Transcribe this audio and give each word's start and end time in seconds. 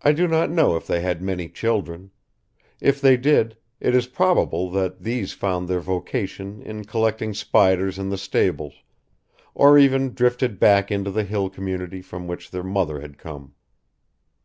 I 0.00 0.10
do 0.10 0.26
not 0.26 0.50
know 0.50 0.74
if 0.74 0.88
they 0.88 0.98
had 1.00 1.22
many 1.22 1.48
children. 1.48 2.10
If 2.80 3.00
they 3.00 3.16
did, 3.16 3.56
it 3.78 3.94
is 3.94 4.08
probable 4.08 4.68
that 4.72 5.02
these 5.04 5.32
found 5.32 5.68
their 5.68 5.78
vocation 5.78 6.60
in 6.60 6.86
collecting 6.86 7.32
spiders 7.32 8.00
in 8.00 8.08
the 8.08 8.18
stables, 8.18 8.74
or 9.54 9.78
even 9.78 10.12
drifted 10.12 10.58
back 10.58 10.90
into 10.90 11.12
the 11.12 11.22
hill 11.22 11.48
community 11.48 12.02
from 12.02 12.26
which 12.26 12.50
their 12.50 12.64
mother 12.64 13.00
had 13.00 13.16
come. 13.16 13.54